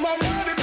my 0.00 0.59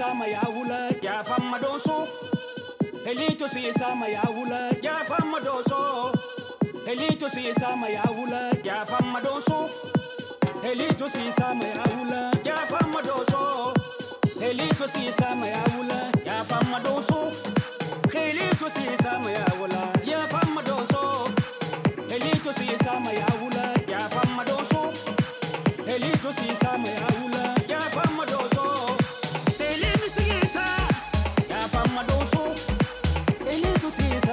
siisama 0.00 0.26
yaa 0.26 0.48
wula 0.56 0.90
jaafama 1.02 1.58
doosoo 1.58 2.08
eliitu 3.06 3.48
siisama 3.48 4.08
yaa 4.08 4.28
wula 4.36 4.72
jaafama 4.82 5.40
doosoo 5.40 6.12
eliitu 6.86 7.30
siisama 7.30 7.88
ya 7.88 8.02
wula 8.18 8.52
jaafama 8.64 9.20
Elito 10.64 11.08
si 11.08 11.32
sama 11.32 11.64
ya 11.64 11.84
wula 11.98 12.32
jaafama 12.44 13.02
doosoo 13.02 13.74
eliitu 14.42 14.88
siisama 14.88 15.46
yaa 15.46 15.64
wula 15.78 16.12
jaafama 16.24 16.80
doosoo 16.80 17.32
eliitu 18.14 18.70
siisama 18.70 19.30
yaa 19.32 19.52
wula 19.60 19.92
jaafama 20.06 20.62
doosoo 20.62 21.28
eliitu 22.10 22.52
siisama 22.54 23.12
ya 23.12 23.26
wula 23.42 23.74
jaafama 23.88 24.44
Elito 25.86 26.32
si 26.32 26.56
sama 26.56 26.88
ya 26.88 27.06
wula. 27.22 27.59
music. 33.98 34.29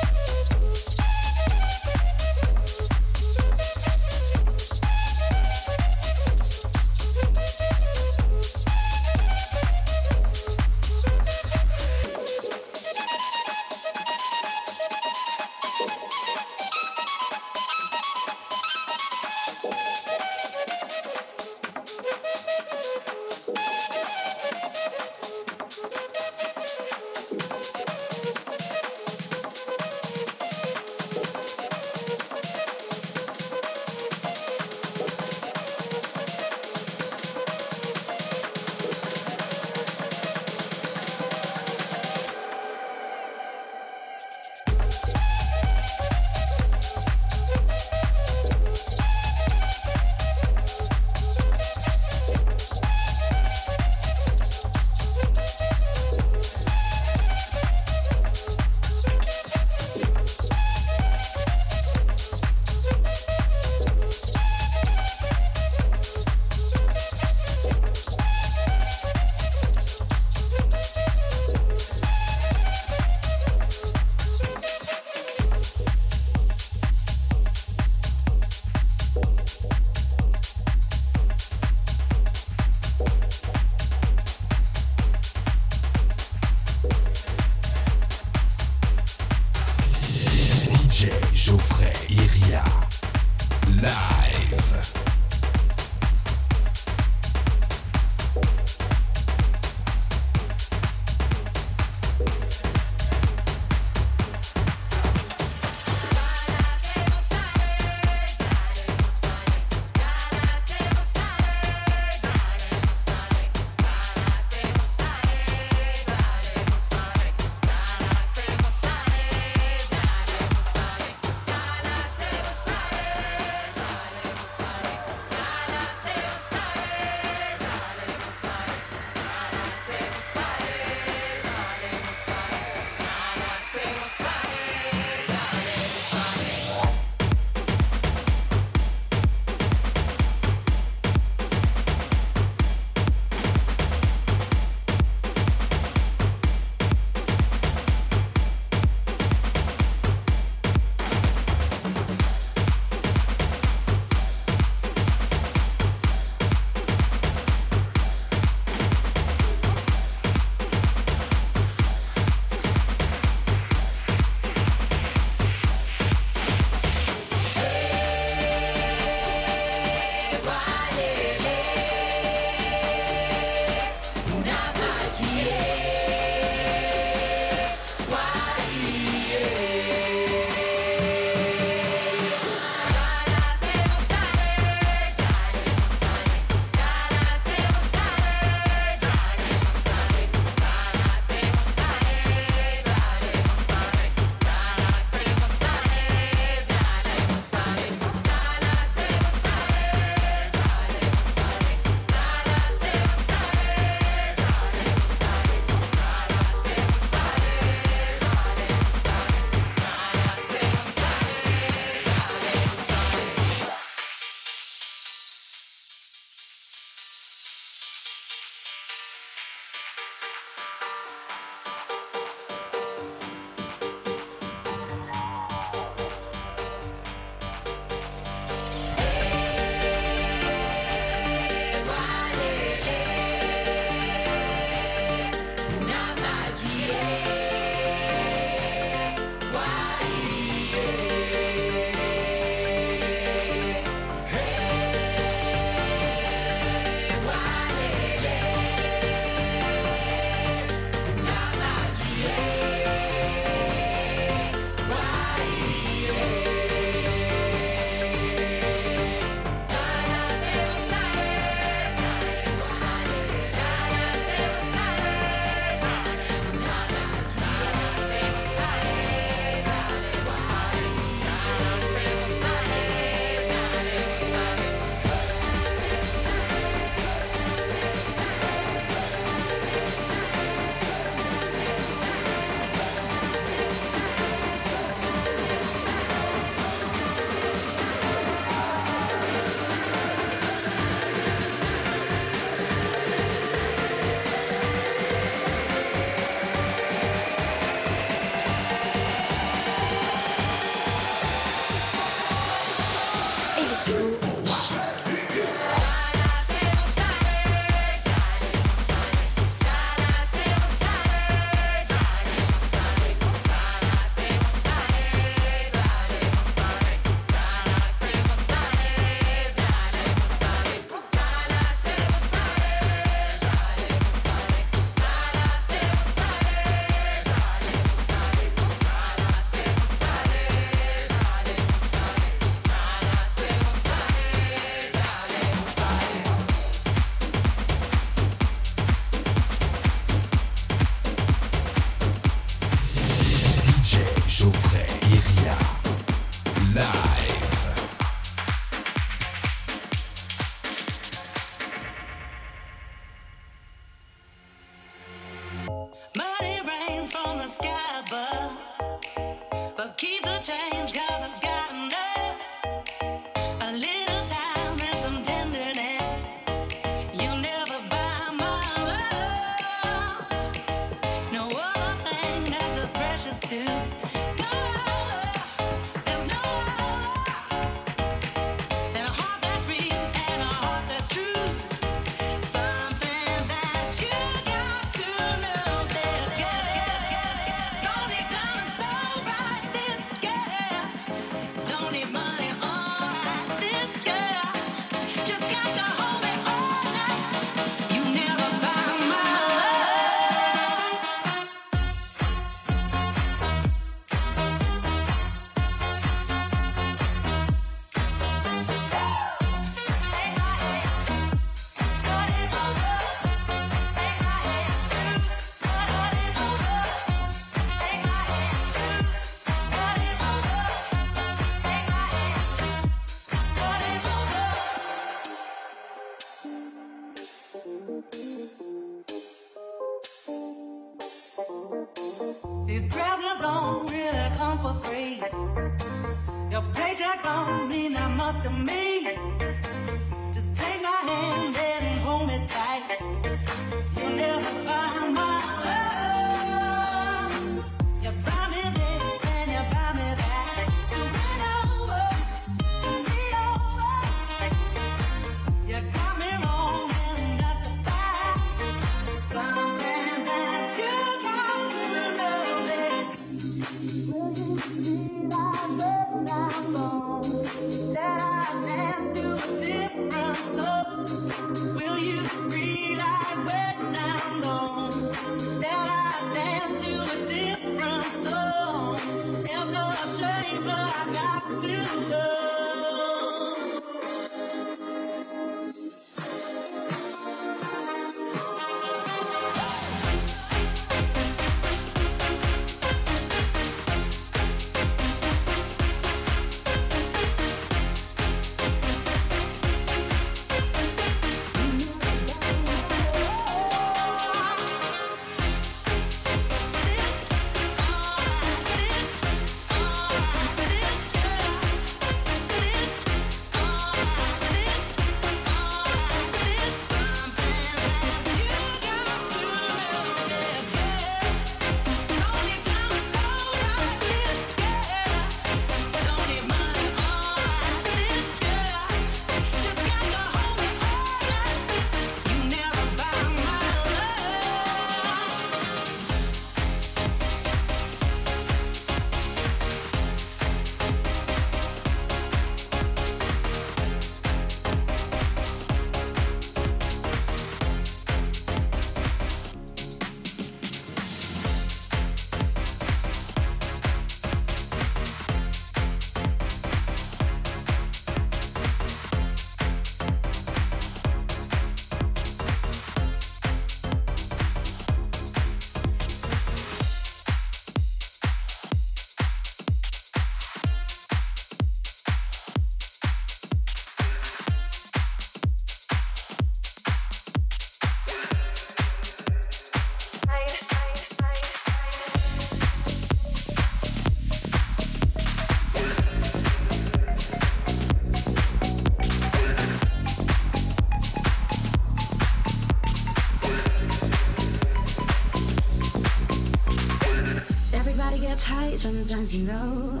You 599.34 599.42
know. 599.42 600.00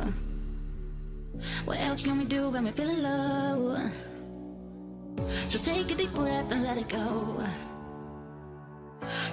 What 1.64 1.78
else 1.80 2.02
can 2.02 2.18
we 2.18 2.24
do 2.24 2.48
when 2.48 2.64
we're 2.64 2.72
feeling 2.72 3.02
low? 3.02 3.88
So 5.46 5.58
take 5.58 5.90
a 5.90 5.94
deep 5.94 6.12
breath 6.14 6.50
and 6.50 6.62
let 6.62 6.78
it 6.78 6.88
go. 6.88 7.42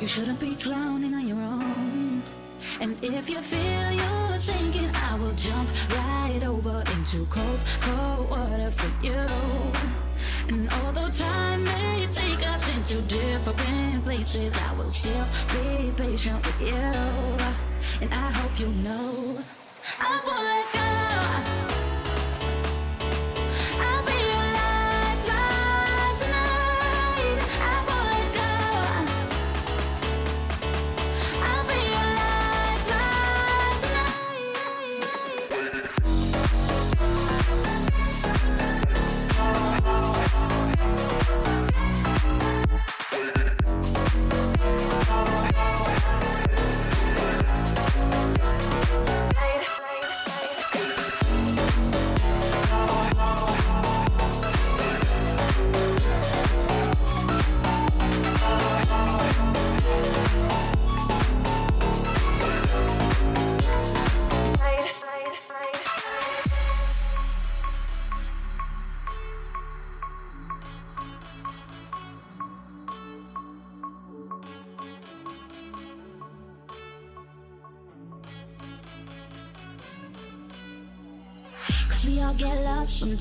You 0.02 0.08
shouldn't 0.08 0.40
be 0.40 0.56
drowning 0.56 1.14
on 1.14 1.28
your 1.28 1.38
own. 1.38 2.22
And 2.82 2.98
if 3.04 3.30
you 3.30 3.38
feel 3.38 3.92
you're 3.92 4.38
sinking, 4.38 4.90
I 4.94 5.18
will 5.18 5.34
jump 5.34 5.70
right 5.92 6.42
over 6.46 6.84
into 6.96 7.26
cold, 7.28 7.60
cold 7.82 8.30
water 8.30 8.72
for 8.72 9.06
you. 9.06 9.26
And 10.48 10.72
although 10.84 11.10
time 11.10 11.64
may 11.64 12.08
take 12.12 12.46
us 12.46 12.68
into 12.76 13.02
different 13.04 14.04
places, 14.04 14.54
I 14.58 14.74
will 14.74 14.92
still 14.92 15.26
be 15.54 15.92
patient 15.96 16.46
with 16.46 16.62
you. 16.62 18.02
And 18.02 18.14
I 18.14 18.30
hope 18.32 18.60
you 18.60 18.68
know 18.68 19.15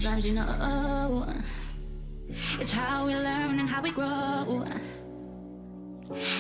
sometimes, 0.05 0.27
you 0.27 0.35
know. 0.35 1.27
It's 2.61 2.71
how 2.71 3.07
we 3.07 3.15
learn 3.15 3.59
and 3.59 3.69
how 3.69 3.81
we 3.81 3.91
grow. 3.91 4.63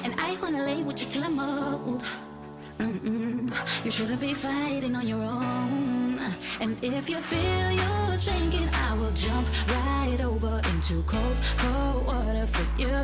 And 0.04 0.12
I 0.20 0.36
wanna 0.42 0.62
lay 0.64 0.82
with 0.82 1.00
you 1.00 1.08
till 1.08 1.24
I'm 1.24 1.38
old. 1.38 2.04
Mm-mm. 2.78 3.48
You 3.84 3.90
shouldn't 3.90 4.20
be 4.20 4.34
fighting 4.34 4.94
on 4.94 5.08
your 5.08 5.22
own. 5.22 6.20
And 6.60 6.72
if 6.82 7.08
you 7.08 7.16
feel 7.16 7.70
you're 7.80 8.18
sinking, 8.18 8.68
I 8.86 8.94
will 8.98 9.12
jump 9.12 9.46
right 9.68 10.20
over 10.20 10.60
into 10.70 11.02
cold, 11.04 11.36
cold 11.56 12.04
water 12.04 12.46
for 12.46 12.66
you. 12.78 13.00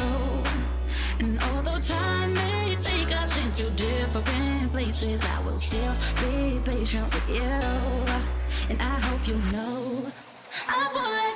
And 1.20 1.42
although 1.54 1.80
time 1.80 2.34
may 2.34 2.76
take 2.78 3.10
us 3.16 3.32
into 3.44 3.70
different 3.70 4.72
places, 4.72 5.24
I 5.24 5.40
will 5.44 5.58
still 5.58 5.94
be 6.20 6.60
patient 6.62 7.08
with 7.14 7.28
you. 7.30 7.60
And 8.68 8.78
I 8.82 9.00
hope 9.06 9.26
you 9.26 9.38
know. 9.52 10.12
I 10.72 10.88
won't 10.94 11.29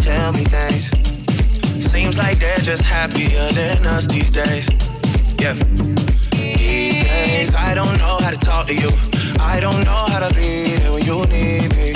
tell 0.00 0.32
me 0.32 0.44
things. 0.44 0.90
Seems 1.84 2.16
like 2.16 2.38
they're 2.38 2.58
just 2.58 2.84
happier 2.84 3.52
than 3.52 3.86
us 3.86 4.06
these 4.06 4.30
days. 4.30 4.68
Yeah. 5.38 5.54
These 6.32 7.04
days, 7.04 7.54
I 7.54 7.74
don't 7.74 7.98
know 7.98 8.16
how 8.20 8.30
to 8.30 8.38
talk 8.38 8.66
to 8.68 8.74
you. 8.74 8.90
I 9.40 9.60
don't 9.60 9.84
know 9.84 10.04
how 10.08 10.20
to 10.26 10.34
be 10.34 10.76
there 10.76 10.92
when 10.92 11.04
you 11.04 11.24
need 11.26 11.70
me. 11.76 11.90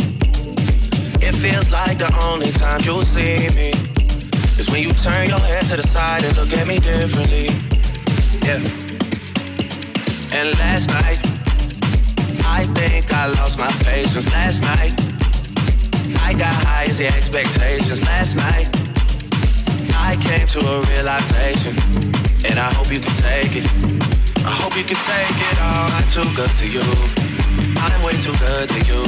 It 1.26 1.34
feels 1.34 1.70
like 1.70 1.98
the 1.98 2.12
only 2.22 2.52
time 2.52 2.80
you 2.84 3.02
see 3.04 3.48
me 3.50 3.72
is 4.58 4.70
when 4.70 4.82
you 4.82 4.92
turn 4.92 5.28
your 5.28 5.40
head 5.40 5.66
to 5.66 5.76
the 5.76 5.86
side 5.86 6.24
and 6.24 6.36
look 6.36 6.52
at 6.52 6.66
me 6.66 6.78
differently. 6.78 7.46
Yeah. 8.44 8.60
And 10.36 10.58
last 10.58 10.88
night, 10.88 11.20
I 12.44 12.64
think 12.74 13.12
I 13.12 13.26
lost 13.38 13.58
my 13.58 13.70
patience. 13.84 14.30
Last 14.30 14.62
night, 14.62 14.92
I 16.24 16.32
got 16.32 16.54
high 16.66 16.86
as 16.88 16.96
the 16.96 17.06
expectations. 17.06 18.02
Last 18.02 18.36
night, 18.36 18.68
I 19.92 20.16
came 20.24 20.46
to 20.56 20.60
a 20.60 20.80
realization, 20.88 21.76
and 22.48 22.58
I 22.58 22.72
hope 22.72 22.90
you 22.90 23.00
can 23.00 23.14
take 23.20 23.52
it. 23.60 23.66
I 24.40 24.52
hope 24.60 24.74
you 24.76 24.84
can 24.84 24.96
take 25.04 25.38
it 25.50 25.56
all. 25.60 25.88
I'm 25.92 26.08
too 26.08 26.24
good 26.34 26.50
to 26.60 26.66
you. 26.66 26.84
I'm 27.76 28.00
way 28.02 28.16
too 28.24 28.32
good 28.40 28.68
to 28.72 28.80
you. 28.88 29.04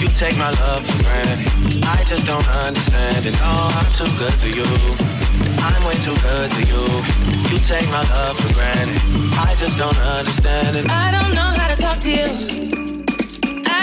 You 0.00 0.08
take 0.16 0.36
my 0.36 0.50
love 0.64 0.80
for 0.80 0.96
granted. 1.04 1.84
I 1.84 2.02
just 2.08 2.24
don't 2.24 2.48
understand 2.64 3.26
it. 3.26 3.36
No, 3.36 3.52
I'm 3.76 3.92
too 3.92 4.08
good 4.16 4.36
to 4.44 4.48
you. 4.48 4.68
I'm 5.60 5.82
way 5.84 5.96
too 6.00 6.16
good 6.24 6.50
to 6.56 6.62
you. 6.72 6.84
You 7.52 7.58
take 7.60 7.86
my 7.92 8.02
love 8.16 8.40
for 8.40 8.52
granted. 8.54 8.96
I 9.36 9.54
just 9.58 9.76
don't 9.76 9.98
understand 9.98 10.76
it. 10.76 10.90
I 10.90 11.10
don't 11.12 11.34
know 11.34 11.52
how 11.60 11.68
to 11.68 11.76
talk 11.76 11.98
to 12.00 12.10
you. 12.10 12.85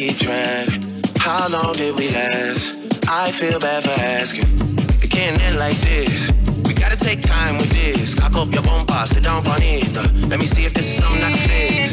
keep 0.00 0.18
track. 0.18 0.68
How 1.18 1.48
long 1.48 1.72
did 1.74 1.96
we 1.98 2.08
last? 2.10 2.74
I 3.08 3.30
feel 3.30 3.60
bad 3.60 3.84
for 3.84 4.00
asking. 4.00 4.48
It 5.02 5.10
can't 5.10 5.40
end 5.40 5.56
like 5.56 5.78
this. 5.82 6.32
We 6.66 6.74
gotta 6.74 6.96
take 6.96 7.20
time 7.22 7.58
with 7.58 7.70
this. 7.70 8.14
Cock 8.14 8.34
up 8.34 8.52
your 8.52 8.62
bomba, 8.62 9.06
sit 9.06 9.22
down 9.22 9.44
bonita. 9.44 10.02
Let 10.30 10.40
me 10.40 10.46
see 10.46 10.64
if 10.64 10.74
this 10.74 10.86
is 10.86 10.96
something 10.96 11.22
I 11.22 11.30
can 11.32 11.44
fix. 11.48 11.88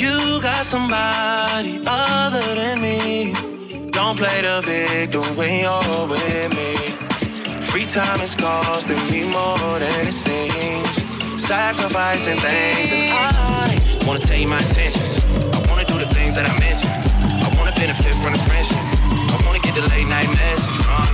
You 0.00 0.40
got 0.40 0.64
somebody 0.64 1.82
other 1.86 2.46
than 2.54 2.80
me. 2.80 3.34
Don't 3.90 4.16
play 4.16 4.40
the 4.40 4.62
victim 4.64 5.36
when 5.36 5.60
you're 5.60 6.06
with 6.08 6.50
me. 6.58 6.72
Free 7.70 7.84
time 7.84 8.20
is 8.20 8.34
costing 8.34 9.02
me 9.10 9.20
more 9.24 9.78
than 9.82 10.06
it 10.08 10.12
seems. 10.12 10.94
Sacrificing 11.40 12.38
things, 12.38 12.92
and 12.92 13.10
I 13.10 14.04
wanna 14.06 14.20
tell 14.20 14.38
you 14.38 14.48
my 14.48 14.58
intentions 14.62 15.21
things 16.32 16.42
that 16.42 16.50
I 16.50 16.58
mentioned. 16.58 17.44
I 17.44 17.48
wanna 17.56 17.72
benefit 17.72 18.14
from 18.14 18.32
the 18.32 18.38
friendship. 18.48 18.76
I 18.76 19.42
wanna 19.46 19.60
get 19.60 19.74
the 19.74 19.82
late 19.88 20.06
night 20.06 20.28
message 20.28 20.76
from 20.84 21.11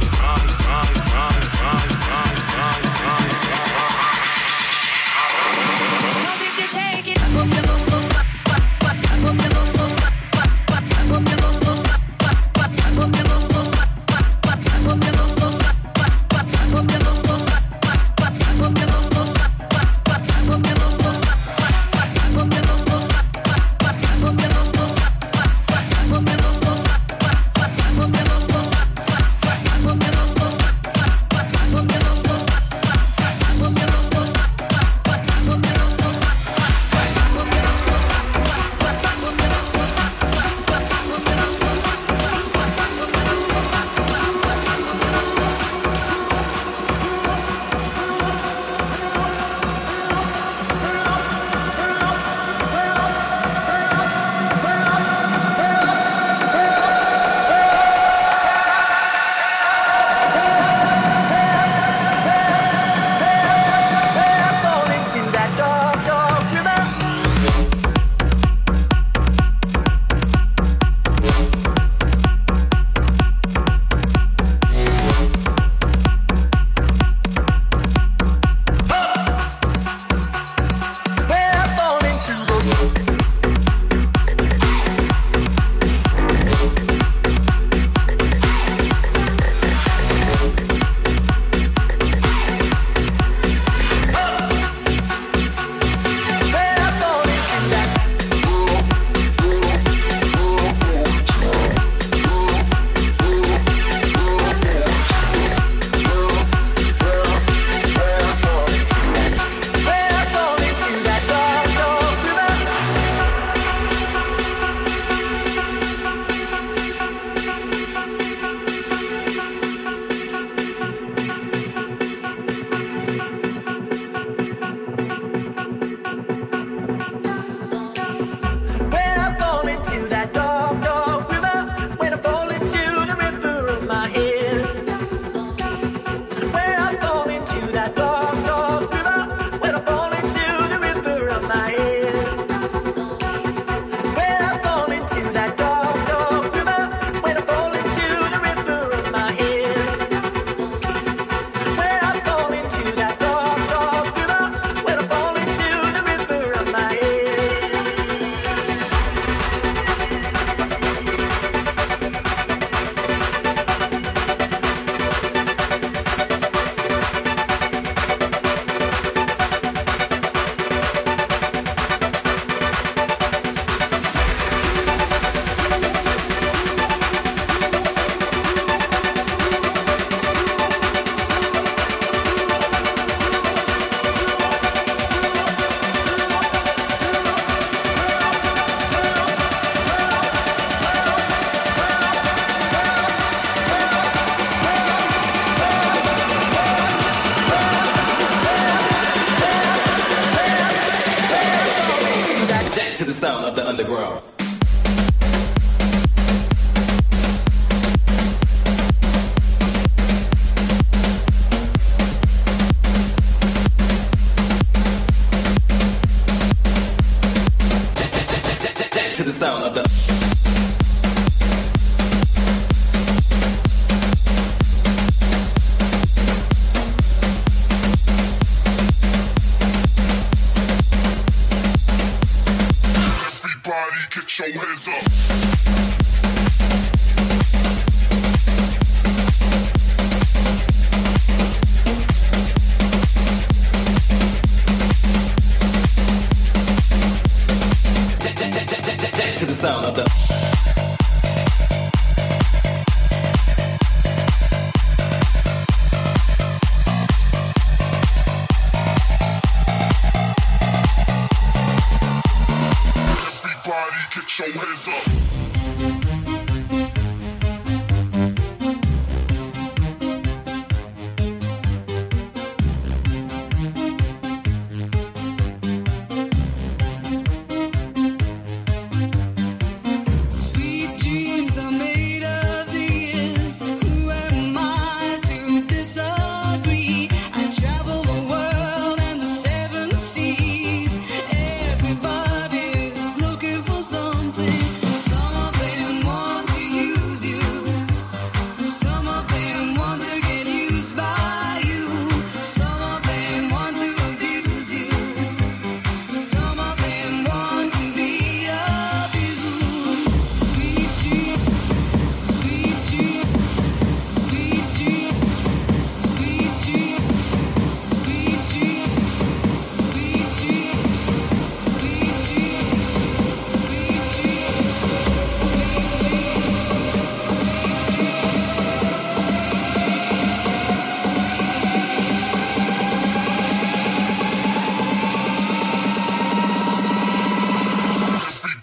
to 219.18 219.24
the 219.24 219.32
sound 219.32 219.64
of 219.64 219.74
the 219.74 220.27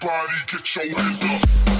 Everybody 0.07 0.33
get 0.45 0.75
your 0.75 1.01
hands 1.01 1.23
up. 1.23 1.74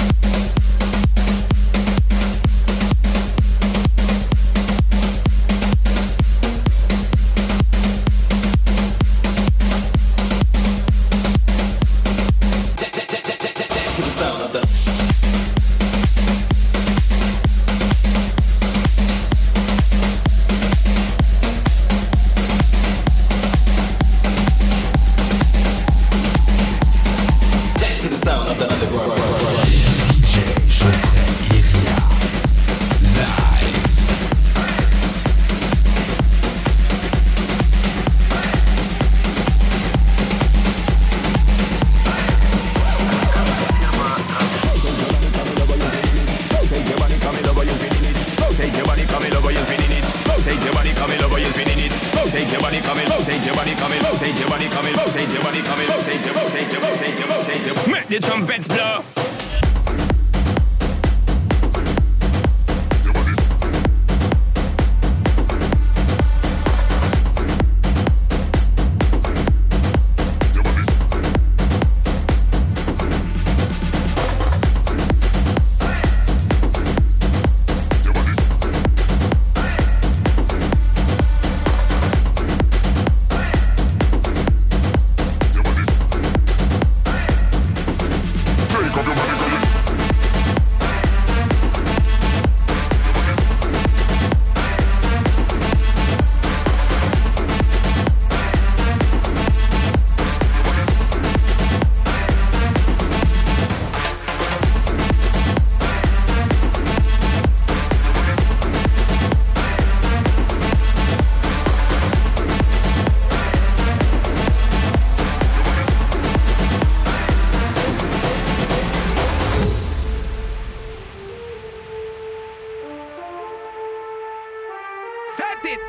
Set 125.61 125.71
it. 125.71 125.79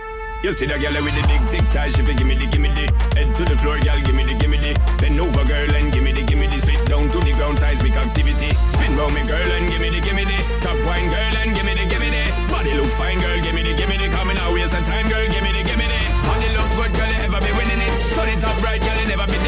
You 0.45 0.53
see 0.53 0.67
the 0.67 0.79
girl 0.79 0.95
with 1.03 1.17
the 1.17 1.27
big 1.27 1.43
tic 1.51 1.65
tac, 1.75 1.91
she 1.91 2.03
fi 2.07 2.15
gimme 2.15 2.39
the 2.39 2.47
gimme 2.47 2.71
the. 2.71 2.87
Head 3.19 3.35
to 3.35 3.43
the 3.43 3.57
floor, 3.57 3.81
girl, 3.81 3.99
gimme 3.99 4.23
the 4.23 4.35
gimme 4.39 4.59
the. 4.63 4.79
Bend 5.01 5.19
over, 5.19 5.43
girl, 5.43 5.75
and 5.75 5.91
gimme 5.91 6.13
the 6.13 6.23
gimme 6.23 6.47
the. 6.47 6.61
Spit 6.61 6.87
down 6.87 7.11
to 7.11 7.19
the 7.19 7.33
ground, 7.35 7.59
seismic 7.59 7.97
activity. 7.97 8.55
Spin 8.77 8.95
round 8.95 9.15
me, 9.15 9.27
girl, 9.27 9.43
and 9.43 9.67
gimme 9.67 9.91
the 9.91 9.99
gimme 9.99 10.23
the. 10.23 10.39
Top 10.63 10.79
wine, 10.87 11.09
girl, 11.11 11.35
and 11.43 11.51
gimme 11.57 11.75
the 11.75 11.85
gimme 11.91 12.11
the. 12.15 12.23
Body 12.53 12.79
look 12.79 12.91
fine, 12.95 13.19
girl, 13.19 13.39
gimme 13.43 13.63
the 13.65 13.75
gimme 13.75 13.97
the. 13.99 14.07
Coming 14.15 14.39
out 14.39 14.53
waste 14.55 14.77
of 14.77 14.85
time, 14.87 15.09
girl, 15.11 15.27
gimme 15.27 15.51
the 15.51 15.63
gimme 15.67 15.87
the. 15.89 16.01
Body 16.29 16.49
look 16.55 16.71
good, 16.79 16.93
girl, 16.95 17.11
you 17.11 17.27
ever 17.27 17.41
be 17.43 17.51
winning 17.57 17.83
it. 17.83 17.93
Turn 18.15 18.29
it 18.31 18.45
up 18.45 18.59
right, 18.63 18.79
girl, 18.79 18.99
you 19.03 19.09
never 19.11 19.27
be 19.27 19.39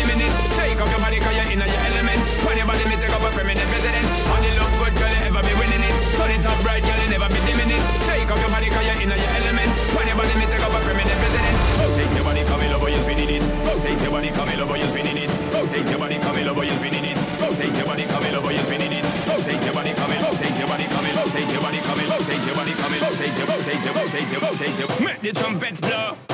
Rotate 15.79 15.91
your 15.93 16.01
body, 16.01 16.19
come 16.19 16.37
in 16.39 16.49
over, 16.49 16.65
yes, 16.65 16.83
we 16.83 16.91
need 16.91 17.05
it. 17.05 17.17
Rotate 17.41 17.77
your 17.77 17.87
body, 17.87 18.03
come 18.07 18.25
in 18.25 18.35
over, 18.35 18.51
yes, 18.51 18.69
we 18.69 18.79
need 18.79 18.91
it. 18.91 19.05
Rotate 19.29 19.63
your 19.63 19.73
body, 19.73 19.93
come 19.95 20.11
in, 20.11 20.23
rotate 20.25 20.59
your 20.59 20.67
body, 20.67 20.85
come 20.91 21.07
in, 21.07 21.15
rotate 21.15 21.53
your 21.53 21.63
body, 21.63 21.79
come 21.79 22.01
in, 22.01 22.11
rotate 22.11 22.47
your 22.47 22.55
body, 22.57 22.73
come 22.73 22.95
in, 22.95 23.01
rotate 23.01 23.39
your, 23.39 23.47
rotate 23.47 23.85
your, 23.85 23.95
rotate 23.95 24.33
your, 24.33 24.41
rotate 24.41 24.79
your. 24.79 25.07
Make 25.07 25.21
the 25.21 25.33
trumpets 25.33 25.81
blow. 25.81 26.28